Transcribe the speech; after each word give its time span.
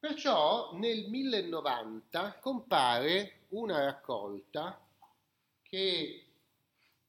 Perciò 0.00 0.74
nel 0.74 1.08
1090 1.08 2.38
compare 2.38 3.40
una 3.48 3.84
raccolta 3.84 4.80
che 5.62 6.24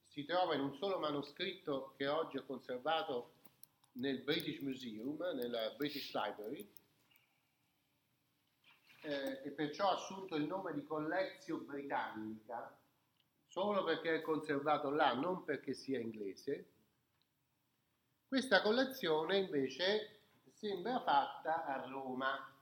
si 0.07 0.25
trova 0.25 0.55
in 0.55 0.61
un 0.61 0.75
solo 0.75 0.97
manoscritto 0.97 1.93
che 1.95 2.07
oggi 2.07 2.37
ho 2.37 2.45
conservato 2.45 3.33
nel 3.93 4.23
British 4.23 4.59
Museum, 4.61 5.17
nella 5.35 5.69
British 5.77 6.11
Library, 6.15 6.67
eh, 9.03 9.41
e 9.43 9.51
perciò 9.51 9.91
ha 9.91 9.93
assunto 9.93 10.35
il 10.35 10.45
nome 10.45 10.73
di 10.73 10.83
Collezione 10.83 11.65
Britannica, 11.65 12.75
solo 13.45 13.83
perché 13.83 14.15
è 14.15 14.21
conservato 14.21 14.89
là, 14.89 15.13
non 15.13 15.43
perché 15.43 15.75
sia 15.75 15.99
inglese. 15.99 16.71
Questa 18.27 18.63
collezione 18.63 19.37
invece 19.37 20.21
sembra 20.53 20.99
fatta 21.01 21.65
a 21.65 21.85
Roma 21.87 22.57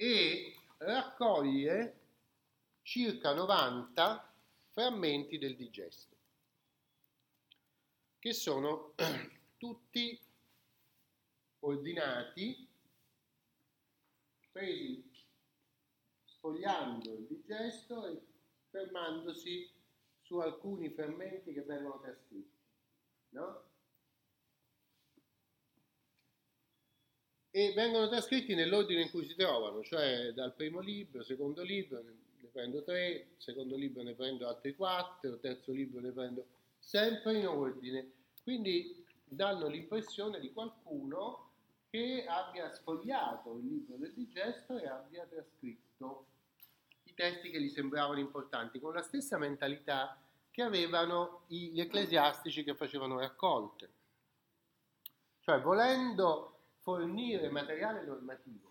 e 0.00 0.56
raccoglie 0.78 1.98
circa 2.80 3.34
90 3.34 4.34
frammenti 4.70 5.36
del 5.36 5.54
digesto, 5.54 6.16
che 8.18 8.32
sono 8.32 8.94
tutti 9.58 10.18
ordinati, 11.58 12.66
presi 14.50 15.06
sfogliando 16.24 17.12
il 17.12 17.26
digesto 17.26 18.06
e 18.06 18.22
fermandosi 18.70 19.70
su 20.22 20.38
alcuni 20.38 20.88
frammenti 20.88 21.52
che 21.52 21.60
vengono 21.60 22.00
trascritti. 22.00 22.58
No? 23.32 23.69
E 27.50 27.72
vengono 27.74 28.08
trascritti 28.08 28.54
nell'ordine 28.54 29.02
in 29.02 29.10
cui 29.10 29.24
si 29.24 29.34
trovano, 29.34 29.82
cioè 29.82 30.32
dal 30.32 30.54
primo 30.54 30.80
libro, 30.80 31.22
secondo 31.22 31.62
libro, 31.62 32.00
ne 32.02 32.48
prendo 32.52 32.82
tre, 32.82 33.30
secondo 33.38 33.76
libro 33.76 34.02
ne 34.02 34.14
prendo 34.14 34.48
altri 34.48 34.74
quattro, 34.74 35.38
terzo 35.38 35.72
libro 35.72 36.00
ne 36.00 36.12
prendo 36.12 36.46
sempre 36.78 37.38
in 37.38 37.46
ordine. 37.48 38.12
Quindi 38.42 39.04
danno 39.24 39.66
l'impressione 39.66 40.40
di 40.40 40.52
qualcuno 40.52 41.48
che 41.90 42.24
abbia 42.26 42.70
sfogliato 42.70 43.56
il 43.56 43.66
libro 43.66 43.96
del 43.96 44.12
digesto 44.14 44.78
e 44.78 44.86
abbia 44.86 45.26
trascritto 45.26 46.26
i 47.04 47.14
testi 47.14 47.50
che 47.50 47.60
gli 47.60 47.68
sembravano 47.68 48.20
importanti, 48.20 48.78
con 48.78 48.94
la 48.94 49.02
stessa 49.02 49.38
mentalità 49.38 50.16
che 50.50 50.62
avevano 50.62 51.44
gli 51.48 51.80
ecclesiastici 51.80 52.62
che 52.62 52.74
facevano 52.74 53.18
raccolte. 53.18 53.90
Cioè, 55.40 55.60
volendo 55.60 56.59
fornire 56.80 57.50
materiale 57.50 58.04
normativo 58.04 58.70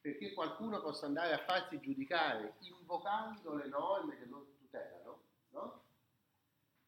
perché 0.00 0.32
qualcuno 0.32 0.80
possa 0.80 1.06
andare 1.06 1.34
a 1.34 1.44
farsi 1.44 1.80
giudicare 1.80 2.56
invocando 2.60 3.54
le 3.54 3.68
norme 3.68 4.16
che 4.16 4.26
lo 4.26 4.54
tutelano, 4.58 5.22
no? 5.50 5.82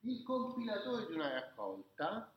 il 0.00 0.22
compilatore 0.22 1.06
di 1.06 1.12
una 1.14 1.32
raccolta 1.32 2.32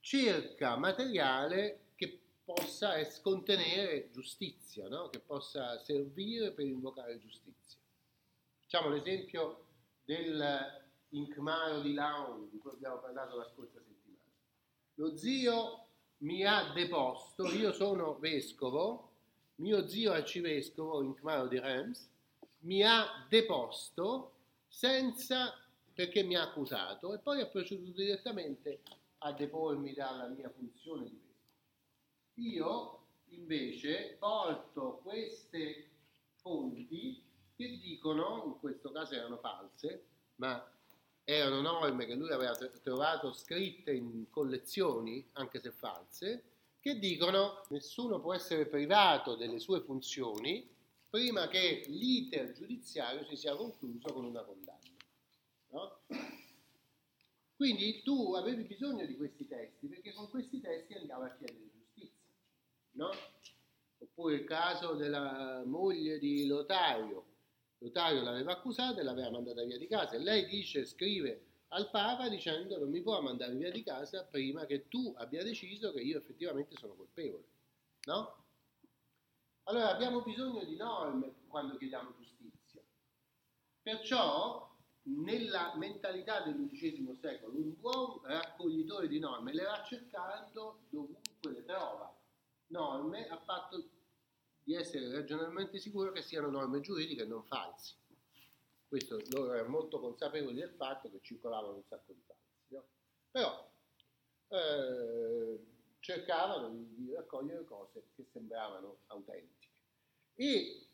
cerca 0.00 0.76
materiale 0.76 1.86
che 1.96 2.20
possa 2.44 2.94
contenere 3.22 4.10
giustizia, 4.12 4.88
no? 4.88 5.08
che 5.08 5.18
possa 5.18 5.78
servire 5.78 6.52
per 6.52 6.66
invocare 6.66 7.18
giustizia. 7.18 7.80
Facciamo 8.60 8.90
l'esempio 8.90 9.64
del 10.04 10.84
Incmaro 11.08 11.80
di 11.80 11.94
Laon, 11.94 12.50
di 12.50 12.58
cui 12.58 12.70
abbiamo 12.70 12.98
parlato 12.98 13.36
la 13.36 13.48
scorsa 13.48 13.80
settimana. 13.80 14.22
Lo 14.94 15.16
zio 15.16 15.85
mi 16.18 16.44
ha 16.44 16.72
deposto, 16.72 17.46
io 17.52 17.72
sono 17.72 18.18
vescovo, 18.18 19.10
mio 19.56 19.88
zio 19.88 20.12
arcivescovo 20.12 21.02
Incmaro 21.02 21.46
di 21.46 21.58
Reims 21.58 22.08
mi 22.60 22.82
ha 22.82 23.26
deposto 23.28 24.32
senza 24.68 25.54
perché 25.94 26.22
mi 26.22 26.36
ha 26.36 26.42
accusato 26.42 27.14
e 27.14 27.18
poi 27.18 27.40
ha 27.40 27.46
proceduto 27.46 27.92
direttamente 27.92 28.80
a 29.18 29.32
depormi 29.32 29.94
dalla 29.94 30.26
mia 30.28 30.50
funzione 30.50 31.04
di 31.04 31.20
vescovo. 31.24 31.64
Io 32.34 33.06
invece 33.28 34.16
porto 34.18 35.00
queste 35.02 35.88
fonti 36.34 37.22
che 37.56 37.78
dicono, 37.78 38.42
in 38.44 38.58
questo 38.60 38.90
caso 38.92 39.14
erano 39.14 39.38
false, 39.38 40.04
ma 40.36 40.62
erano 41.28 41.60
norme 41.60 42.06
che 42.06 42.14
lui 42.14 42.30
aveva 42.30 42.54
trovato 42.54 43.32
scritte 43.32 43.92
in 43.92 44.30
collezioni, 44.30 45.28
anche 45.32 45.58
se 45.58 45.72
false, 45.72 46.44
che 46.78 47.00
dicono 47.00 47.64
nessuno 47.70 48.20
può 48.20 48.32
essere 48.32 48.66
privato 48.66 49.34
delle 49.34 49.58
sue 49.58 49.80
funzioni 49.80 50.72
prima 51.10 51.48
che 51.48 51.84
l'iter 51.88 52.52
giudiziario 52.52 53.24
si 53.24 53.34
sia 53.34 53.56
concluso 53.56 54.12
con 54.12 54.24
una 54.24 54.44
condanna. 54.44 54.94
No? 55.70 55.98
Quindi 57.56 58.02
tu 58.02 58.34
avevi 58.34 58.62
bisogno 58.62 59.04
di 59.04 59.16
questi 59.16 59.48
testi 59.48 59.88
perché 59.88 60.12
con 60.12 60.30
questi 60.30 60.60
testi 60.60 60.94
andavi 60.94 61.24
a 61.24 61.34
chiedere 61.34 61.70
giustizia. 61.72 62.30
No? 62.92 63.10
Oppure 63.98 64.36
il 64.36 64.44
caso 64.44 64.94
della 64.94 65.64
moglie 65.66 66.20
di 66.20 66.46
Lotario, 66.46 67.24
Lotario 67.78 68.22
l'aveva 68.22 68.52
accusata 68.52 69.00
e 69.00 69.04
l'aveva 69.04 69.30
mandata 69.30 69.62
via 69.64 69.78
di 69.78 69.86
casa 69.86 70.14
e 70.14 70.18
lei 70.18 70.46
dice, 70.46 70.86
scrive 70.86 71.44
al 71.68 71.90
Papa 71.90 72.28
dicendo 72.28 72.78
non 72.78 72.90
mi 72.90 73.02
può 73.02 73.20
mandare 73.20 73.54
via 73.54 73.70
di 73.70 73.82
casa 73.82 74.24
prima 74.24 74.64
che 74.66 74.88
tu 74.88 75.12
abbia 75.16 75.42
deciso 75.42 75.92
che 75.92 76.00
io 76.00 76.18
effettivamente 76.18 76.76
sono 76.76 76.94
colpevole. 76.94 77.44
No? 78.04 78.44
Allora 79.64 79.90
abbiamo 79.90 80.22
bisogno 80.22 80.64
di 80.64 80.76
norme 80.76 81.34
quando 81.48 81.76
chiediamo 81.76 82.14
giustizia. 82.16 82.80
Perciò 83.82 84.74
nella 85.02 85.74
mentalità 85.76 86.40
dell'undicesimo 86.40 87.14
secolo 87.14 87.56
un 87.56 87.74
buon 87.78 88.20
raccoglitore 88.22 89.08
di 89.08 89.18
norme 89.18 89.52
le 89.52 89.64
va 89.64 89.82
cercando 89.84 90.80
dovunque 90.88 91.50
le 91.50 91.64
trova. 91.64 92.14
Norme 92.68 93.28
a 93.28 93.36
patto 93.36 93.90
di 94.66 94.74
essere 94.74 95.08
ragionevolmente 95.12 95.78
sicuro 95.78 96.10
che 96.10 96.22
siano 96.22 96.50
norme 96.50 96.80
giuridiche 96.80 97.22
e 97.22 97.26
non 97.26 97.44
falsi. 97.44 97.94
Questo 98.88 99.22
loro 99.30 99.52
erano 99.52 99.68
molto 99.68 100.00
consapevoli 100.00 100.56
del 100.56 100.74
fatto 100.76 101.08
che 101.08 101.20
circolavano 101.22 101.76
un 101.76 101.84
sacco 101.84 102.12
di 102.12 102.20
falsi. 102.26 102.74
No? 102.74 102.84
Però 103.30 103.70
eh, 104.48 105.60
cercavano 106.00 106.70
di, 106.70 106.94
di 106.96 107.14
raccogliere 107.14 107.64
cose 107.64 108.08
che 108.16 108.26
sembravano 108.32 109.02
autentiche. 109.06 109.68
E 110.34 110.86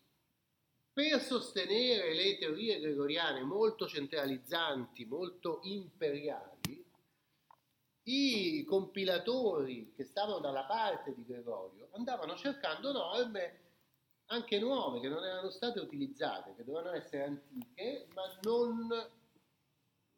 per 0.92 1.22
sostenere 1.22 2.12
le 2.12 2.36
teorie 2.36 2.78
gregoriane 2.78 3.42
molto 3.42 3.88
centralizzanti, 3.88 5.06
molto 5.06 5.60
imperiali, 5.62 6.84
i 8.04 8.64
compilatori 8.64 9.94
che 9.96 10.04
stavano 10.04 10.40
dalla 10.40 10.64
parte 10.64 11.14
di 11.14 11.24
Gregorio 11.24 11.88
andavano 11.92 12.36
cercando 12.36 12.92
norme 12.92 13.61
anche 14.32 14.58
nuove 14.58 15.00
che 15.00 15.08
non 15.08 15.22
erano 15.22 15.50
state 15.50 15.78
utilizzate, 15.78 16.54
che 16.56 16.64
dovevano 16.64 16.96
essere 16.96 17.24
antiche, 17.24 18.06
ma 18.14 18.22
non 18.42 18.90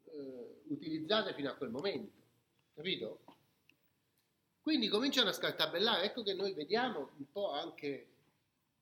eh, 0.03 0.61
utilizzate 0.67 1.33
fino 1.33 1.49
a 1.49 1.55
quel 1.55 1.69
momento. 1.69 2.23
Capito? 2.73 3.19
Quindi 4.61 4.87
cominciano 4.87 5.29
a 5.29 5.33
scartabellare, 5.33 6.05
ecco 6.05 6.23
che 6.23 6.33
noi 6.33 6.53
vediamo 6.53 7.11
un 7.17 7.31
po' 7.31 7.51
anche, 7.51 8.07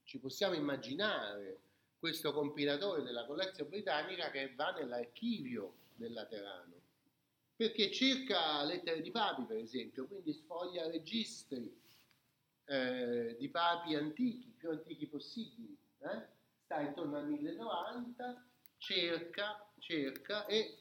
ci 0.04 0.20
possiamo 0.20 0.54
immaginare 0.54 1.60
questo 1.98 2.32
compilatore 2.32 3.02
della 3.02 3.26
collezione 3.26 3.70
britannica 3.70 4.30
che 4.30 4.54
va 4.54 4.72
nell'archivio 4.72 5.74
del 5.96 6.14
Laterano, 6.14 6.74
perché 7.56 7.92
cerca 7.92 8.64
lettere 8.64 9.02
di 9.02 9.10
papi, 9.10 9.46
per 9.46 9.58
esempio, 9.58 10.06
quindi 10.06 10.32
sfoglia 10.34 10.88
registri, 10.88 11.76
eh, 12.66 13.36
di 13.38 13.50
papi 13.50 13.96
antichi, 13.96 14.53
più 14.64 14.72
antichi 14.72 15.08
possibili, 15.08 15.78
eh? 16.00 16.26
sta 16.64 16.80
intorno 16.80 17.18
al 17.18 17.28
1090, 17.28 18.46
cerca, 18.78 19.70
cerca 19.78 20.46
e 20.46 20.78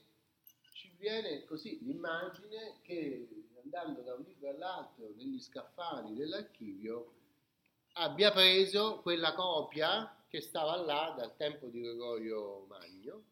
ci 0.71 0.95
viene 0.97 1.45
così 1.47 1.81
l'immagine 1.83 2.77
che 2.83 3.29
andando 3.61 4.03
da 4.03 4.15
un 4.15 4.23
libro 4.23 4.51
all'altro 4.51 5.13
negli 5.17 5.41
scaffali 5.41 6.15
dell'archivio 6.15 7.15
abbia 7.95 8.31
preso 8.31 9.01
quella 9.01 9.35
copia 9.35 10.17
che 10.29 10.41
stava 10.41 10.77
là 10.77 11.15
dal 11.17 11.37
tempo 11.37 11.67
di 11.67 11.81
Gregorio 11.81 12.67
Magno 12.69 13.25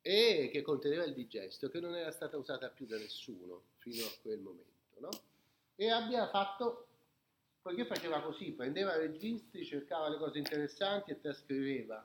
e 0.00 0.50
che 0.52 0.62
conteneva 0.62 1.02
il 1.02 1.14
digesto, 1.14 1.68
che 1.68 1.80
non 1.80 1.96
era 1.96 2.12
stata 2.12 2.36
usata 2.36 2.68
più 2.68 2.86
da 2.86 2.96
nessuno 2.96 3.62
fino 3.78 4.06
a 4.06 4.10
quel 4.22 4.38
momento. 4.38 5.00
No? 5.00 5.10
e 5.80 5.90
abbia 5.90 6.28
fatto, 6.28 6.88
poiché 7.68 7.84
faceva 7.84 8.22
così, 8.22 8.52
prendeva 8.52 8.96
registri, 8.96 9.62
cercava 9.62 10.08
le 10.08 10.16
cose 10.16 10.38
interessanti 10.38 11.10
e 11.10 11.20
trascriveva 11.20 12.02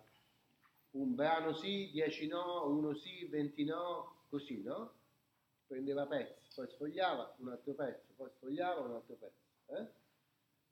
un 0.91 1.15
brano 1.15 1.53
sì, 1.53 1.89
10 1.89 2.27
no, 2.27 2.67
uno 2.67 2.93
sì, 2.93 3.23
20 3.27 3.63
no, 3.63 4.25
così, 4.27 4.61
no? 4.61 4.93
Prendeva 5.65 6.05
pezzi, 6.05 6.49
poi 6.53 6.67
sfogliava 6.67 7.35
un 7.37 7.47
altro 7.47 7.73
pezzo, 7.75 8.11
poi 8.13 8.29
sfogliava 8.35 8.81
un 8.81 8.91
altro 8.91 9.15
pezzo. 9.15 9.77
Eh? 9.77 9.87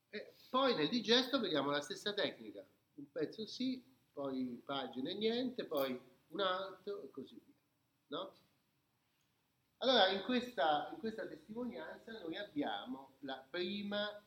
E 0.09 0.33
poi 0.49 0.75
nel 0.75 0.89
digesto 0.89 1.39
vediamo 1.39 1.71
la 1.71 1.79
stessa 1.79 2.13
tecnica, 2.13 2.61
un 2.95 3.09
pezzo 3.13 3.45
sì, 3.45 3.81
poi 4.11 4.61
pagine 4.65 5.13
niente, 5.13 5.63
poi 5.63 5.97
un 6.27 6.39
altro 6.41 7.01
e 7.01 7.11
così 7.11 7.35
via. 7.35 7.55
No? 8.07 8.33
Allora 9.77 10.09
in 10.09 10.21
questa, 10.23 10.89
in 10.91 10.99
questa 10.99 11.25
testimonianza 11.25 12.11
noi 12.11 12.35
abbiamo 12.35 13.13
la 13.19 13.41
prima 13.49 14.21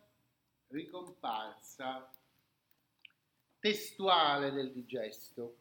ricomparsa 0.68 2.10
testuale 3.58 4.50
del 4.52 4.72
digesto, 4.72 5.56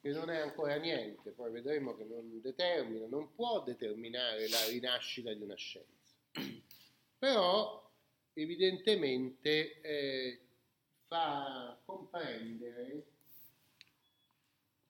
che 0.00 0.10
non 0.12 0.30
è 0.30 0.38
ancora 0.38 0.76
niente, 0.76 1.32
poi 1.32 1.50
vedremo 1.50 1.96
che 1.96 2.04
non 2.04 2.40
determina, 2.40 3.06
non 3.06 3.34
può 3.34 3.62
determinare 3.62 4.48
la 4.48 4.64
rinascita 4.66 5.32
di 5.32 5.42
una 5.42 5.56
scienza. 5.56 6.14
Però 7.18 7.90
evidentemente 8.34 9.80
eh, 9.80 10.40
fa 11.06 11.78
comprendere 11.84 13.04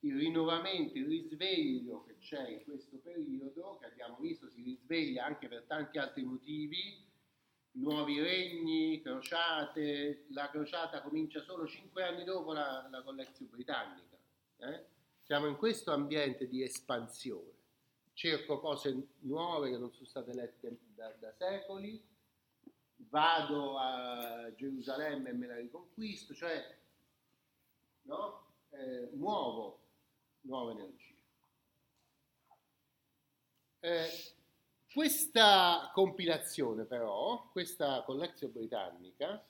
il 0.01 0.17
rinnovamento, 0.19 0.99
il 0.99 1.07
risveglio 1.07 2.05
che 2.05 2.19
c'è 2.19 2.49
in 2.49 2.65
questo 2.65 2.99
periodo, 2.99 3.79
che 3.79 3.87
abbiamo 3.87 4.19
visto 4.21 4.49
si 4.49 4.63
risveglia 4.63 5.25
anche 5.25 5.49
per 5.49 5.65
tanti 5.67 5.99
altri 5.99 6.23
motivi, 6.23 7.06
nuovi 7.77 8.21
regni, 8.21 9.01
crociate, 9.03 10.27
la 10.31 10.51
crociata 10.51 11.03
comincia 11.03 11.43
solo 11.43 11.67
cinque 11.67 12.05
anni 12.05 12.25
dopo 12.25 12.53
la, 12.53 12.87
la 12.91 13.03
collezione 13.03 13.51
britannica. 13.51 14.17
Eh? 14.59 14.85
Siamo 15.23 15.47
in 15.47 15.57
questo 15.57 15.93
ambiente 15.93 16.49
di 16.49 16.63
espansione. 16.63 17.55
Cerco 18.13 18.61
cose 18.61 19.09
nuove 19.21 19.71
che 19.71 19.79
non 19.79 19.93
sono 19.93 20.07
state 20.07 20.33
lette 20.33 20.79
da, 20.95 21.11
da 21.19 21.33
secoli, 21.33 22.03
vado 23.09 23.77
a 23.79 24.53
Gerusalemme 24.55 25.31
e 25.31 25.33
me 25.35 25.47
la 25.47 25.57
riconquisto, 25.57 26.35
cioè 26.35 26.79
no? 28.03 28.55
eh, 28.71 29.11
muovo 29.13 29.81
nuove 30.43 30.73
energie. 30.73 31.15
Eh, 33.81 34.36
questa 34.97 35.91
compilazione 35.93 36.85
però, 36.85 37.51
questa 37.53 38.03
collezione 38.07 38.55
britannica, 38.55 39.45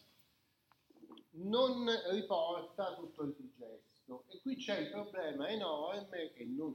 non 1.34 1.88
riporta 2.10 2.96
tutto 2.96 3.22
il 3.22 3.36
digesto. 3.38 4.24
E 4.26 4.40
qui 4.40 4.56
c'è 4.56 4.78
il 4.78 4.90
problema 4.90 5.46
enorme 5.48 6.32
e 6.34 6.44
non, 6.46 6.74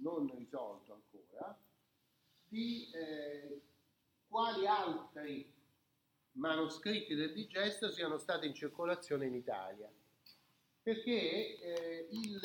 non 0.00 0.32
risolto 0.36 0.92
ancora 0.92 1.58
di 2.46 2.88
eh, 2.92 3.60
quali 4.28 4.68
altri 4.68 5.52
manoscritti 6.34 7.16
del 7.16 7.32
digesto 7.32 7.90
siano 7.90 8.18
stati 8.18 8.46
in 8.46 8.54
circolazione 8.54 9.26
in 9.26 9.34
Italia. 9.34 9.90
Perché 10.80 11.58
eh, 11.58 12.06
il 12.12 12.40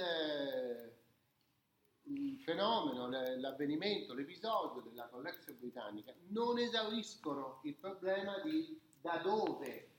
il 2.09 2.39
fenomeno, 2.39 3.09
l'avvenimento, 3.09 4.13
l'episodio 4.13 4.81
della 4.81 5.07
collezione 5.07 5.57
britannica 5.57 6.13
non 6.29 6.57
esauriscono 6.57 7.59
il 7.63 7.75
problema 7.75 8.39
di 8.39 8.79
da 9.01 9.17
dove 9.17 9.89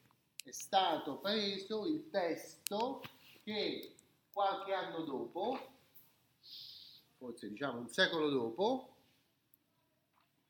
è 0.45 0.51
stato 0.51 1.19
preso 1.19 1.87
il 1.87 2.09
testo 2.11 3.03
che 3.43 3.95
qualche 4.33 4.73
anno 4.73 5.03
dopo, 5.03 5.77
forse 7.17 7.49
diciamo 7.49 7.81
un 7.81 7.89
secolo 7.89 8.29
dopo, 8.29 8.97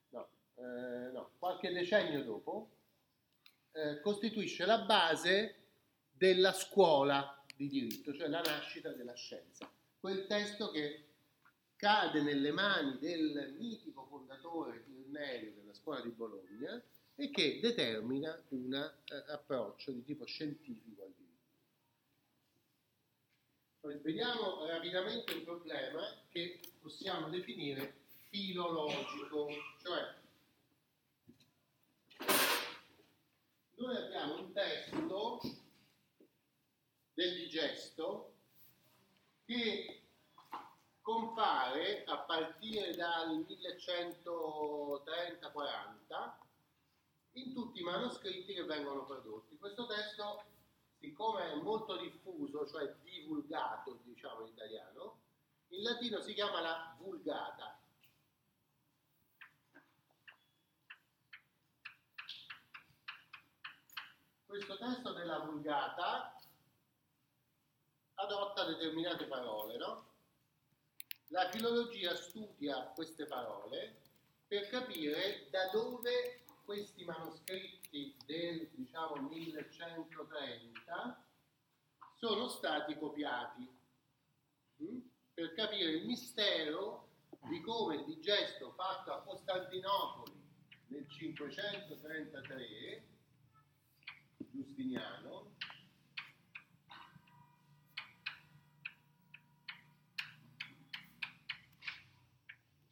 no, 0.09 0.29
eh, 0.55 1.11
no 1.11 1.31
qualche 1.37 1.71
decennio 1.71 2.23
dopo, 2.23 2.69
eh, 3.71 4.01
costituisce 4.01 4.65
la 4.65 4.79
base 4.79 5.55
della 6.11 6.53
scuola 6.53 7.41
di 7.55 7.67
diritto, 7.67 8.13
cioè 8.13 8.27
la 8.27 8.41
nascita 8.41 8.89
della 8.89 9.15
scienza. 9.15 9.69
Quel 9.99 10.27
testo 10.27 10.71
che 10.71 11.08
cade 11.79 12.21
nelle 12.21 12.51
mani 12.51 12.97
del 12.99 13.55
mitico 13.57 14.05
fondatore 14.09 14.83
Irnelio 14.85 15.53
della 15.53 15.73
scuola 15.73 16.01
di 16.01 16.09
Bologna 16.09 16.83
e 17.15 17.29
che 17.31 17.59
determina 17.61 18.37
un 18.49 18.73
eh, 18.73 19.31
approccio 19.31 19.91
di 19.91 20.03
tipo 20.03 20.25
scientifico 20.25 21.03
al 21.03 21.13
diritto. 21.15 21.37
Vediamo 24.03 24.65
rapidamente 24.65 25.33
un 25.33 25.45
problema 25.45 26.01
che 26.27 26.59
possiamo 26.81 27.29
definire 27.29 27.95
filologico, 28.27 29.47
cioè 29.81 30.15
noi 33.75 33.95
abbiamo 33.95 34.39
un 34.39 34.51
testo 34.51 35.39
del 37.13 37.35
digesto 37.37 38.33
che 39.45 39.98
compare 41.09 42.03
a 42.03 42.19
partire 42.19 42.95
dal 42.95 43.35
1130-40 43.35 46.35
in 47.31 47.51
tutti 47.51 47.79
i 47.79 47.83
manoscritti 47.83 48.53
che 48.53 48.63
vengono 48.63 49.05
prodotti. 49.05 49.57
Questo 49.57 49.87
testo, 49.87 50.43
siccome 50.99 51.51
è 51.51 51.55
molto 51.55 51.97
diffuso, 51.97 52.67
cioè 52.67 52.93
divulgato, 53.01 54.01
diciamo 54.03 54.41
in 54.41 54.49
italiano, 54.49 55.21
in 55.69 55.81
latino 55.81 56.21
si 56.21 56.35
chiama 56.35 56.61
la 56.61 56.95
vulgata. 56.99 57.81
Questo 64.45 64.77
testo 64.77 65.13
della 65.13 65.39
vulgata 65.39 66.39
adotta 68.13 68.65
determinate 68.65 69.25
parole, 69.25 69.77
no? 69.77 70.08
La 71.31 71.47
filologia 71.51 72.15
studia 72.15 72.91
queste 72.95 73.27
parole 73.27 74.01
per 74.47 74.67
capire 74.69 75.47
da 75.51 75.69
dove 75.71 76.41
questi 76.65 77.03
manoscritti 77.03 78.17
del 78.25 78.67
diciamo 78.71 79.29
1130 79.29 81.23
sono 82.15 82.47
stati 82.47 82.97
copiati 82.97 83.69
mm? 84.81 84.99
per 85.35 85.53
capire 85.53 85.91
il 85.91 86.07
mistero 86.07 87.09
di 87.47 87.61
come 87.61 87.97
il 87.97 88.05
digesto 88.05 88.71
fatto 88.71 89.13
a 89.13 89.21
Costantinopoli 89.21 90.33
nel 90.87 91.07
533 91.07 93.03
Giustiniano 94.49 95.57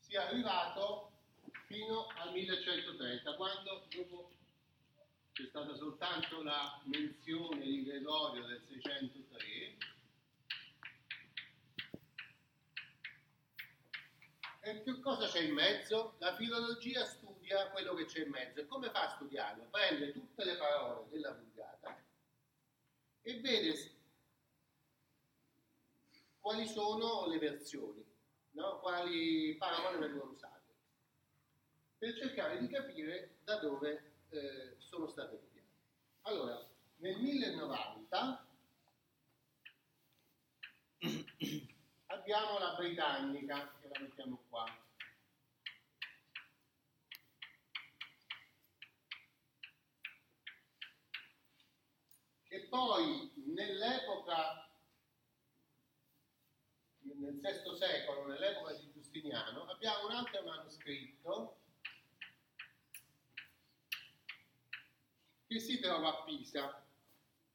sia 0.07 0.23
arrivato 0.37 1.11
fino 1.65 2.07
al 2.15 2.31
1130, 2.31 3.35
quando 3.35 3.87
dopo 3.89 4.31
c'è 5.31 5.45
stata 5.47 5.75
soltanto 5.75 6.43
la 6.43 6.79
menzione 6.85 7.65
di 7.65 7.83
Gregorio 7.83 8.45
del 8.45 8.61
603 8.67 9.77
E 14.61 14.83
che 14.83 14.99
cosa 14.99 15.27
c'è 15.29 15.39
in 15.39 15.53
mezzo? 15.53 16.15
La 16.17 16.35
filologia 16.35 17.05
studia 17.05 17.69
quello 17.69 17.93
che 17.93 18.03
c'è 18.05 18.25
in 18.25 18.31
mezzo. 18.31 18.59
E 18.59 18.67
come 18.67 18.89
fa 18.89 19.03
a 19.03 19.15
studiarlo? 19.15 19.63
Prende 19.71 20.11
tutte 20.11 20.43
le 20.43 20.57
parole 20.57 21.07
della 21.09 21.31
Vulgata 21.31 22.03
e 23.21 23.39
vede 23.39 23.95
quali 26.41 26.67
sono 26.67 27.27
le 27.27 27.37
versioni 27.37 28.06
no? 28.57 28.79
quali 28.79 29.55
parole 29.55 29.99
vengono 29.99 30.31
usate, 30.31 30.73
per 31.97 32.17
cercare 32.17 32.59
di 32.59 32.67
capire 32.67 33.37
da 33.43 33.57
dove 33.57 34.13
eh, 34.29 34.75
sono 34.79 35.07
state 35.07 35.39
copiate. 35.39 35.67
Allora, 36.23 36.67
nel 36.97 37.17
1090 37.19 38.45
abbiamo 42.07 42.57
la 42.57 42.73
britannica, 42.75 43.73
che 43.79 43.87
la 43.87 43.99
mettiamo 43.99 44.43
qua. 44.49 44.65
E 52.49 52.59
poi 52.69 53.31
nell'epoca 53.45 54.67
nel 57.15 57.39
VI 57.39 57.77
secolo, 57.77 58.27
nell'epoca 58.27 58.73
di 58.73 58.91
Giustiniano, 58.91 59.65
abbiamo 59.65 60.07
un 60.07 60.11
altro 60.11 60.43
manoscritto 60.43 61.59
che 65.47 65.59
si 65.59 65.79
trova 66.57 66.67
a 66.67 66.73
Pisa. 66.73 66.85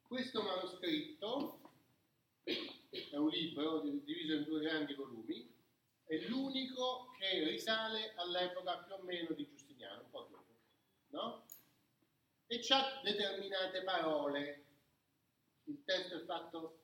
Questo 0.02 0.42
manoscritto 0.42 1.61
è 2.44 3.16
un 3.16 3.28
libro 3.28 3.80
diviso 3.80 4.35
in 4.35 4.44
due 4.44 4.61
grandi 4.61 4.94
volumi, 4.94 5.50
è 6.04 6.16
l'unico 6.28 7.11
che 7.18 7.44
risale 7.44 8.12
all'epoca 8.16 8.78
più 8.78 8.94
o 8.94 9.02
meno 9.02 9.32
di 9.32 9.49
Giustiniano, 9.49 10.02
un 10.02 10.11
po' 10.11 10.28
dopo, 10.30 10.54
no? 11.09 11.44
e 12.47 12.59
c'ha 12.61 13.00
determinate 13.02 13.82
parole. 13.82 14.66
Il 15.64 15.82
testo 15.85 16.16
è 16.16 16.25
fatto, 16.25 16.80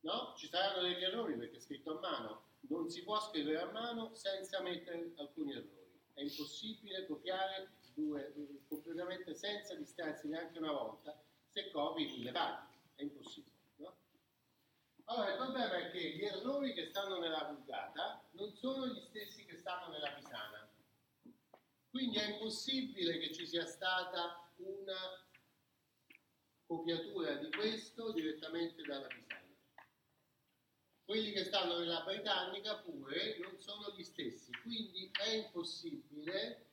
no? 0.00 0.34
Ci 0.38 0.48
saranno 0.48 0.82
degli 0.82 1.02
errori 1.02 1.36
perché 1.36 1.56
è 1.56 1.60
scritto 1.60 1.98
a 1.98 2.00
mano. 2.00 2.52
Non 2.68 2.88
si 2.88 3.02
può 3.02 3.20
scrivere 3.20 3.60
a 3.60 3.70
mano 3.70 4.14
senza 4.14 4.62
mettere 4.62 5.12
alcuni 5.16 5.52
errori. 5.52 6.00
È 6.14 6.22
impossibile 6.22 7.06
copiare 7.06 7.72
due, 7.94 8.32
completamente 8.68 9.34
senza 9.34 9.74
distrarsi 9.74 10.28
neanche 10.28 10.58
una 10.58 10.72
volta 10.72 11.18
se 11.48 11.70
copi 11.70 12.04
mille 12.04 12.32
pagine. 12.32 12.82
È 12.94 13.02
impossibile. 13.02 13.52
No? 13.76 13.96
Allora, 15.04 15.30
il 15.30 15.36
problema 15.36 15.76
è 15.76 15.90
che 15.90 16.16
gli 16.16 16.24
errori 16.24 16.72
che 16.74 16.86
stanno 16.86 17.18
nella 17.18 17.44
vulgata 17.44 18.22
non 18.32 18.52
sono 18.54 18.86
gli 18.88 19.00
stessi 19.00 19.44
che 19.44 19.56
stanno 19.58 19.90
nella 19.92 20.12
pisana. 20.12 20.68
Quindi 21.90 22.18
è 22.18 22.32
impossibile 22.32 23.18
che 23.18 23.32
ci 23.32 23.46
sia 23.46 23.66
stata 23.66 24.50
una 24.56 25.24
copiatura 26.66 27.36
di 27.36 27.50
questo 27.50 28.12
direttamente 28.12 28.82
dalla 28.82 29.06
Pisana. 29.06 29.42
Quelli 31.04 31.32
che 31.32 31.44
stanno 31.44 31.78
nella 31.78 32.02
britannica 32.02 32.78
pure 32.78 33.38
non 33.38 33.60
sono 33.60 33.94
gli 33.94 34.02
stessi, 34.02 34.50
quindi 34.62 35.10
è 35.12 35.34
impossibile 35.34 36.72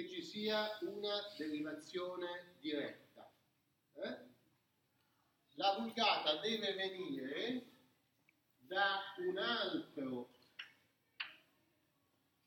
che 0.00 0.08
ci 0.08 0.22
sia 0.22 0.78
una 0.82 1.34
derivazione 1.36 2.54
diretta. 2.60 3.30
Eh? 3.94 4.28
La 5.54 5.74
vulgata 5.78 6.36
deve 6.36 6.72
venire 6.72 7.66
da 8.56 9.14
un 9.18 9.36
altro, 9.36 10.30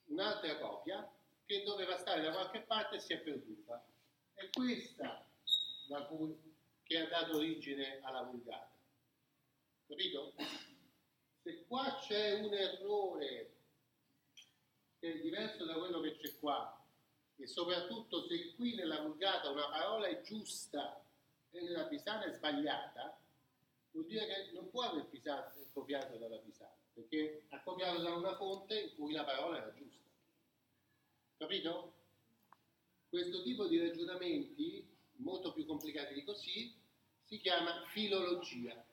un'altra 0.05 0.57
copia 0.57 1.07
che 1.45 1.63
doveva 1.63 1.97
stare 1.97 2.21
da 2.21 2.31
qualche 2.31 2.61
parte 2.61 2.95
e 2.95 2.99
si 2.99 3.13
è 3.13 3.19
perduta. 3.19 3.85
È 4.33 4.49
questa 4.49 5.29
da 5.87 6.05
cui, 6.05 6.35
che 6.81 6.97
ha 6.97 7.07
dato 7.07 7.35
origine 7.37 7.99
alla 8.01 8.23
vulgata. 8.23 8.71
Capito? 9.85 10.33
Se 11.43 11.65
qua 11.67 11.99
c'è 11.99 12.39
un 12.39 12.53
errore 12.53 13.51
che 14.97 15.13
è 15.13 15.19
diverso 15.19 15.65
da 15.65 15.73
quello 15.73 15.99
che 15.99 16.15
c'è 16.15 16.39
qua, 16.39 16.82
e 17.37 17.47
soprattutto 17.47 18.27
se 18.27 18.53
qui 18.55 18.75
nella 18.75 19.01
vulgata 19.01 19.49
una 19.49 19.67
parola 19.69 20.07
è 20.07 20.21
giusta 20.21 21.03
e 21.51 21.61
nella 21.61 21.85
pisana 21.85 22.25
è 22.25 22.31
sbagliata, 22.31 23.17
vuol 23.91 24.05
dire 24.05 24.25
che 24.25 24.51
non 24.53 24.69
può 24.69 24.83
aver 24.83 25.07
copiato 25.71 26.17
dalla 26.17 26.37
pisana, 26.37 26.75
perché 26.93 27.45
ha 27.49 27.61
copiato 27.61 28.01
da 28.01 28.15
una 28.15 28.35
fonte 28.35 28.79
in 28.79 28.95
cui 28.95 29.13
la 29.13 29.23
parola 29.23 29.57
era 29.57 29.73
giusta. 29.73 30.01
Capito? 31.37 31.93
Questo 33.09 33.43
tipo 33.43 33.67
di 33.67 33.79
ragionamenti, 33.79 34.87
molto 35.17 35.53
più 35.53 35.65
complicati 35.65 36.13
di 36.13 36.23
così, 36.23 36.73
si 37.25 37.39
chiama 37.39 37.83
filologia. 37.87 38.83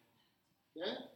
Eh? 0.72 1.08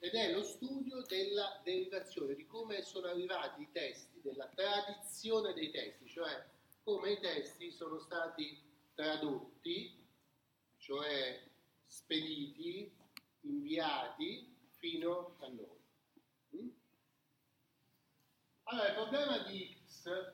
Ed 0.00 0.14
è 0.14 0.32
lo 0.32 0.42
studio 0.42 1.02
della 1.02 1.60
derivazione, 1.62 2.34
di 2.34 2.46
come 2.46 2.82
sono 2.82 3.08
arrivati 3.08 3.62
i 3.62 3.68
testi, 3.70 4.20
della 4.20 4.46
tradizione 4.46 5.52
dei 5.54 5.70
testi, 5.70 6.08
cioè 6.08 6.56
come 6.88 7.10
i 7.10 7.20
testi 7.20 7.70
sono 7.70 7.98
stati 7.98 8.58
tradotti, 8.94 9.94
cioè 10.78 11.38
spediti, 11.84 12.90
inviati 13.42 14.56
fino 14.78 15.36
a 15.40 15.48
noi. 15.48 15.82
Mm? 16.56 16.68
Allora, 18.62 18.88
il 18.88 18.94
problema 18.94 19.38
di 19.40 19.76
X 19.86 20.32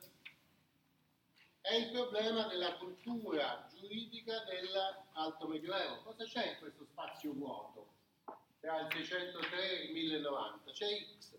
è 1.60 1.74
il 1.74 1.90
problema 1.90 2.46
della 2.46 2.76
cultura 2.76 3.68
giuridica 3.74 4.44
dell'alto 4.44 5.48
medioevo. 5.48 6.02
Cosa 6.02 6.22
c'è 6.22 6.52
in 6.52 6.58
questo 6.60 6.84
spazio 6.84 7.32
vuoto 7.32 7.94
tra 8.60 8.78
il 8.78 8.92
603 8.92 9.70
e 9.70 9.84
il 9.86 9.92
1090? 9.92 10.70
C'è 10.70 10.86
X, 11.18 11.36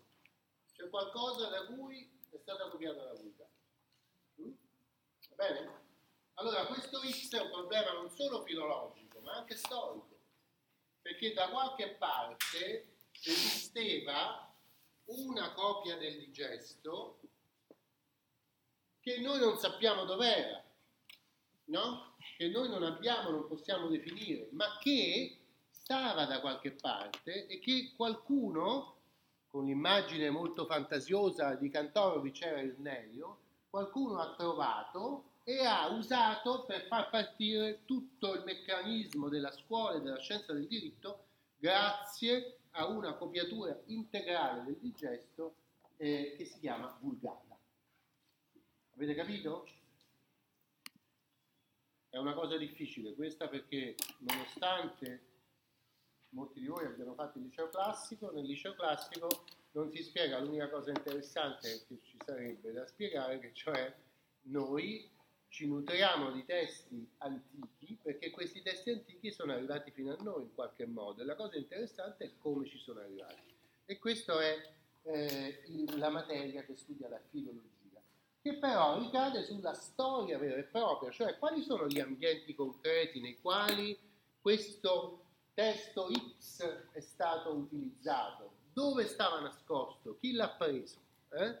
c'è 0.74 0.90
qualcosa 0.90 1.48
da 1.48 1.64
cui 1.68 2.06
è 2.28 2.36
stata 2.36 2.68
copiata 2.68 3.02
la 3.02 3.14
vita. 3.14 3.46
Bene? 5.36 5.84
Allora, 6.34 6.64
questo 6.64 6.98
X 7.00 7.34
è 7.36 7.42
un 7.42 7.50
problema 7.50 7.92
non 7.92 8.10
solo 8.10 8.42
filologico, 8.42 9.20
ma 9.20 9.34
anche 9.34 9.54
storico, 9.54 10.18
perché 11.02 11.34
da 11.34 11.50
qualche 11.50 11.90
parte 11.90 12.96
esisteva 13.22 14.50
una 15.04 15.52
copia 15.52 15.96
del 15.96 16.18
digesto 16.18 17.20
che 19.00 19.18
noi 19.18 19.38
non 19.38 19.58
sappiamo 19.58 20.04
dov'era, 20.04 20.64
no? 21.66 22.16
Che 22.36 22.48
noi 22.48 22.68
non 22.70 22.82
abbiamo, 22.82 23.30
non 23.30 23.46
possiamo 23.46 23.88
definire, 23.88 24.48
ma 24.52 24.78
che 24.78 25.38
stava 25.70 26.24
da 26.24 26.40
qualche 26.40 26.72
parte 26.72 27.46
e 27.46 27.58
che 27.58 27.92
qualcuno, 27.94 28.94
con 29.48 29.66
l'immagine 29.66 30.30
molto 30.30 30.64
fantasiosa 30.64 31.54
di 31.54 31.68
Cantorovic 31.68 32.42
era 32.42 32.60
il 32.60 32.74
Nelio, 32.78 33.44
qualcuno 33.76 34.18
ha 34.20 34.34
trovato 34.34 35.32
e 35.44 35.62
ha 35.66 35.88
usato 35.88 36.64
per 36.64 36.86
far 36.86 37.10
partire 37.10 37.84
tutto 37.84 38.32
il 38.32 38.42
meccanismo 38.42 39.28
della 39.28 39.52
scuola 39.52 39.96
e 39.96 40.00
della 40.00 40.18
scienza 40.18 40.54
del 40.54 40.66
diritto 40.66 41.26
grazie 41.58 42.60
a 42.70 42.86
una 42.86 43.12
copiatura 43.16 43.78
integrale 43.88 44.64
del 44.64 44.78
digesto 44.78 45.56
eh, 45.98 46.36
che 46.38 46.46
si 46.46 46.58
chiama 46.58 46.96
Vulgata. 47.02 47.54
Avete 48.94 49.14
capito? 49.14 49.68
È 52.08 52.16
una 52.16 52.32
cosa 52.32 52.56
difficile 52.56 53.14
questa 53.14 53.46
perché 53.46 53.94
nonostante 54.20 55.26
molti 56.30 56.60
di 56.60 56.66
voi 56.66 56.86
abbiano 56.86 57.12
fatto 57.12 57.36
il 57.36 57.44
liceo 57.44 57.68
classico, 57.68 58.30
nel 58.30 58.46
liceo 58.46 58.74
classico 58.74 59.28
non 59.76 59.90
si 59.90 60.02
spiega 60.02 60.38
l'unica 60.38 60.70
cosa 60.70 60.90
interessante 60.90 61.84
che 61.86 62.00
ci 62.02 62.16
sarebbe 62.24 62.72
da 62.72 62.86
spiegare, 62.86 63.38
che 63.38 63.52
cioè 63.52 63.94
noi 64.44 65.08
ci 65.48 65.66
nutriamo 65.66 66.32
di 66.32 66.44
testi 66.46 67.06
antichi 67.18 67.98
perché 68.02 68.30
questi 68.30 68.62
testi 68.62 68.90
antichi 68.90 69.30
sono 69.30 69.52
arrivati 69.52 69.90
fino 69.90 70.12
a 70.12 70.22
noi 70.22 70.44
in 70.44 70.54
qualche 70.54 70.86
modo 70.86 71.22
la 71.24 71.36
cosa 71.36 71.56
interessante 71.56 72.24
è 72.24 72.30
come 72.38 72.66
ci 72.66 72.78
sono 72.78 73.00
arrivati. 73.00 73.54
E 73.84 73.98
questa 73.98 74.40
è 74.40 74.56
eh, 75.02 75.62
la 75.98 76.08
materia 76.08 76.62
che 76.64 76.74
studia 76.74 77.08
la 77.08 77.20
filologia 77.30 77.74
che 78.40 78.54
però 78.54 78.98
ricade 78.98 79.42
sulla 79.42 79.74
storia 79.74 80.38
vera 80.38 80.56
e 80.56 80.62
propria, 80.62 81.10
cioè 81.10 81.36
quali 81.36 81.62
sono 81.62 81.86
gli 81.86 81.98
ambienti 81.98 82.54
concreti 82.54 83.20
nei 83.20 83.40
quali 83.40 83.98
questo 84.40 85.24
testo 85.52 86.08
X 86.12 86.92
è 86.92 87.00
stato 87.00 87.52
utilizzato, 87.54 88.55
dove 88.76 89.06
stava 89.06 89.40
nascosto, 89.40 90.18
chi 90.20 90.32
l'ha 90.32 90.50
preso. 90.50 90.98
Eh? 91.30 91.58